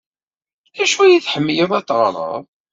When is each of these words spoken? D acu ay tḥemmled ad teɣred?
D 0.75 0.77
acu 0.83 0.99
ay 1.01 1.19
tḥemmled 1.25 1.71
ad 1.77 1.85
teɣred? 1.87 2.45